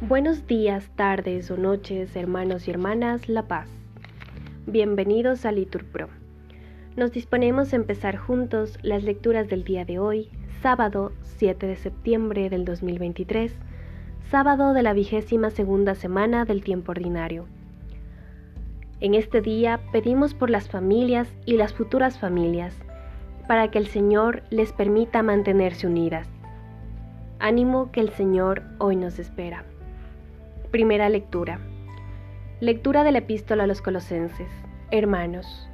Buenos 0.00 0.46
días, 0.46 0.90
tardes 0.94 1.50
o 1.50 1.56
noches, 1.56 2.14
hermanos 2.16 2.68
y 2.68 2.70
hermanas 2.70 3.28
La 3.28 3.48
Paz. 3.48 3.68
Bienvenidos 4.66 5.46
a 5.46 5.52
Liturpro. 5.52 6.08
Nos 6.96 7.12
disponemos 7.12 7.72
a 7.72 7.76
empezar 7.76 8.16
juntos 8.16 8.78
las 8.82 9.04
lecturas 9.04 9.48
del 9.48 9.64
día 9.64 9.84
de 9.84 9.98
hoy, 9.98 10.28
sábado 10.60 11.12
7 11.22 11.66
de 11.66 11.76
septiembre 11.76 12.50
del 12.50 12.64
2023, 12.64 13.54
sábado 14.30 14.74
de 14.74 14.82
la 14.82 14.92
vigésima 14.92 15.50
segunda 15.50 15.94
semana 15.94 16.44
del 16.44 16.62
tiempo 16.62 16.92
ordinario. 16.92 17.46
En 19.00 19.14
este 19.14 19.40
día 19.40 19.80
pedimos 19.92 20.34
por 20.34 20.50
las 20.50 20.68
familias 20.68 21.28
y 21.46 21.56
las 21.56 21.72
futuras 21.72 22.18
familias, 22.18 22.76
para 23.48 23.70
que 23.70 23.78
el 23.78 23.86
Señor 23.86 24.42
les 24.50 24.72
permita 24.72 25.22
mantenerse 25.22 25.86
unidas. 25.86 26.28
Ánimo 27.42 27.90
que 27.90 27.98
el 27.98 28.10
Señor 28.10 28.62
hoy 28.78 28.94
nos 28.94 29.18
espera. 29.18 29.64
Primera 30.70 31.08
lectura. 31.08 31.58
Lectura 32.60 33.02
de 33.02 33.10
la 33.10 33.18
epístola 33.18 33.64
a 33.64 33.66
los 33.66 33.82
colosenses. 33.82 34.46
Hermanos, 34.92 35.68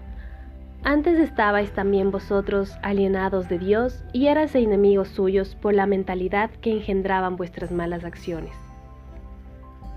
antes 0.82 1.18
estabais 1.18 1.70
también 1.74 2.10
vosotros 2.10 2.74
alienados 2.82 3.50
de 3.50 3.58
Dios 3.58 4.02
y 4.14 4.28
eras 4.28 4.54
enemigos 4.54 5.08
suyos 5.08 5.56
por 5.56 5.74
la 5.74 5.84
mentalidad 5.84 6.48
que 6.62 6.72
engendraban 6.72 7.36
vuestras 7.36 7.70
malas 7.70 8.02
acciones. 8.02 8.54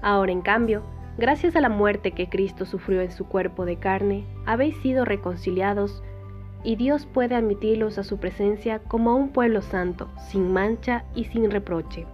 Ahora, 0.01 0.33
en 0.33 0.41
cambio, 0.41 0.83
gracias 1.17 1.55
a 1.55 1.61
la 1.61 1.69
muerte 1.69 2.11
que 2.11 2.27
Cristo 2.27 2.65
sufrió 2.65 2.99
en 2.99 3.11
su 3.11 3.29
cuerpo 3.29 3.63
de 3.63 3.77
carne, 3.77 4.25
habéis 4.45 4.75
sido 4.81 5.05
reconciliados 5.05 6.03
y 6.63 6.75
Dios 6.75 7.05
puede 7.05 7.35
admitirlos 7.35 7.97
a 7.97 8.03
su 8.03 8.17
presencia 8.17 8.79
como 8.79 9.11
a 9.11 9.15
un 9.15 9.29
pueblo 9.29 9.61
santo, 9.61 10.09
sin 10.29 10.51
mancha 10.51 11.05
y 11.15 11.25
sin 11.25 11.49
reproche. 11.49 12.05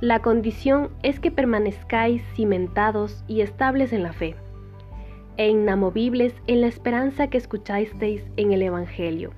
La 0.00 0.20
condición 0.20 0.90
es 1.02 1.20
que 1.20 1.30
permanezcáis 1.30 2.22
cimentados 2.34 3.24
y 3.28 3.40
estables 3.40 3.92
en 3.92 4.02
la 4.02 4.12
fe, 4.12 4.34
e 5.36 5.48
inamovibles 5.48 6.34
en 6.46 6.60
la 6.60 6.66
esperanza 6.66 7.28
que 7.28 7.38
escuchasteis 7.38 8.24
en 8.36 8.52
el 8.52 8.62
Evangelio. 8.62 9.30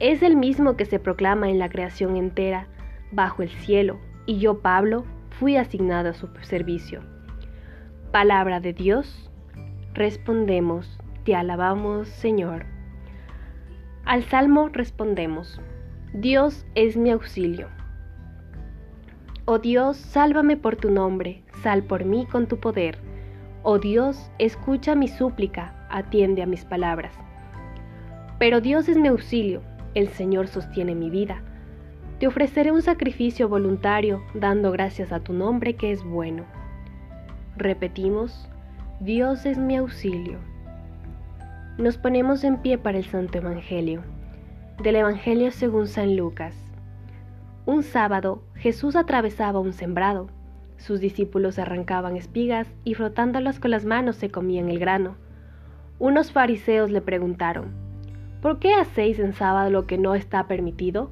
Es 0.00 0.22
el 0.22 0.36
mismo 0.36 0.76
que 0.76 0.84
se 0.84 0.98
proclama 0.98 1.48
en 1.48 1.58
la 1.58 1.68
creación 1.68 2.16
entera, 2.16 2.68
bajo 3.10 3.42
el 3.42 3.48
cielo, 3.48 3.98
y 4.26 4.38
yo, 4.38 4.60
Pablo, 4.60 5.04
fui 5.30 5.56
asignado 5.56 6.10
a 6.10 6.14
su 6.14 6.28
servicio. 6.42 7.00
Palabra 8.12 8.60
de 8.60 8.72
Dios, 8.72 9.30
respondemos, 9.94 10.98
te 11.24 11.34
alabamos, 11.34 12.08
Señor. 12.08 12.66
Al 14.04 14.22
Salmo 14.24 14.68
respondemos, 14.68 15.60
Dios 16.12 16.66
es 16.74 16.96
mi 16.96 17.10
auxilio. 17.10 17.68
Oh 19.46 19.58
Dios, 19.58 19.96
sálvame 19.96 20.58
por 20.58 20.76
tu 20.76 20.90
nombre, 20.90 21.42
sal 21.62 21.82
por 21.82 22.04
mí 22.04 22.26
con 22.30 22.46
tu 22.46 22.60
poder. 22.60 22.98
Oh 23.62 23.78
Dios, 23.78 24.30
escucha 24.38 24.94
mi 24.94 25.08
súplica, 25.08 25.86
atiende 25.90 26.42
a 26.42 26.46
mis 26.46 26.66
palabras. 26.66 27.14
Pero 28.38 28.60
Dios 28.60 28.88
es 28.88 28.98
mi 28.98 29.08
auxilio, 29.08 29.62
el 29.94 30.08
Señor 30.08 30.48
sostiene 30.48 30.94
mi 30.94 31.08
vida. 31.08 31.42
Te 32.18 32.26
ofreceré 32.26 32.70
un 32.70 32.82
sacrificio 32.82 33.48
voluntario, 33.48 34.22
dando 34.34 34.70
gracias 34.72 35.10
a 35.12 35.20
tu 35.20 35.32
nombre 35.32 35.74
que 35.74 35.90
es 35.90 36.04
bueno. 36.04 36.44
Repetimos, 37.56 38.48
Dios 39.00 39.46
es 39.46 39.56
mi 39.56 39.76
auxilio. 39.76 40.38
Nos 41.76 41.98
ponemos 41.98 42.44
en 42.44 42.58
pie 42.58 42.78
para 42.78 42.98
el 42.98 43.04
Santo 43.04 43.38
Evangelio. 43.38 44.04
Del 44.80 44.94
Evangelio 44.94 45.50
según 45.50 45.88
San 45.88 46.14
Lucas. 46.14 46.54
Un 47.66 47.82
sábado 47.82 48.44
Jesús 48.54 48.94
atravesaba 48.94 49.58
un 49.58 49.72
sembrado. 49.72 50.28
Sus 50.76 51.00
discípulos 51.00 51.58
arrancaban 51.58 52.16
espigas 52.16 52.68
y 52.84 52.94
frotándolas 52.94 53.58
con 53.58 53.72
las 53.72 53.84
manos 53.84 54.14
se 54.14 54.30
comían 54.30 54.68
el 54.68 54.78
grano. 54.78 55.16
Unos 55.98 56.30
fariseos 56.30 56.92
le 56.92 57.00
preguntaron, 57.00 57.72
¿Por 58.40 58.60
qué 58.60 58.72
hacéis 58.74 59.18
en 59.18 59.32
sábado 59.32 59.68
lo 59.68 59.88
que 59.88 59.98
no 59.98 60.14
está 60.14 60.46
permitido? 60.46 61.10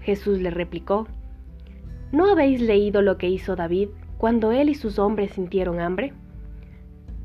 Jesús 0.00 0.38
le 0.38 0.50
replicó, 0.50 1.06
¿No 2.12 2.30
habéis 2.30 2.60
leído 2.60 3.00
lo 3.00 3.16
que 3.16 3.30
hizo 3.30 3.56
David 3.56 3.88
cuando 4.18 4.52
él 4.52 4.68
y 4.68 4.74
sus 4.74 4.98
hombres 4.98 5.30
sintieron 5.30 5.80
hambre? 5.80 6.12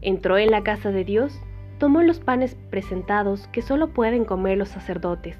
Entró 0.02 0.38
en 0.38 0.50
la 0.50 0.64
casa 0.64 0.92
de 0.92 1.04
Dios, 1.04 1.42
tomó 1.80 2.04
los 2.04 2.20
panes 2.20 2.56
presentados 2.70 3.48
que 3.48 3.62
solo 3.62 3.90
pueden 3.90 4.26
comer 4.26 4.58
los 4.58 4.70
sacerdotes, 4.70 5.40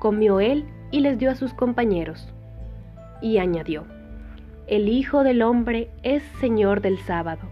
comió 0.00 0.40
él 0.40 0.66
y 0.90 1.00
les 1.00 1.18
dio 1.18 1.30
a 1.30 1.34
sus 1.34 1.54
compañeros 1.54 2.28
y 3.22 3.38
añadió, 3.38 3.86
El 4.66 4.88
Hijo 4.88 5.24
del 5.24 5.40
Hombre 5.42 5.88
es 6.02 6.22
Señor 6.40 6.82
del 6.82 6.98
sábado. 6.98 7.48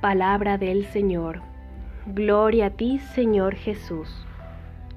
Palabra 0.00 0.58
del 0.58 0.86
Señor. 0.86 1.40
Gloria 2.06 2.66
a 2.66 2.70
ti, 2.70 2.98
Señor 2.98 3.54
Jesús. 3.54 4.08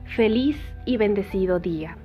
Feliz 0.06 0.58
y 0.86 0.98
bendecido 0.98 1.60
día. 1.60 1.98